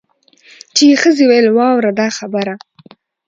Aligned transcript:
چي 0.75 0.83
یې 0.89 0.95
ښځي 1.01 1.25
ویل 1.27 1.47
واوره 1.57 1.91
دا 1.99 2.07
خبره 2.17 2.53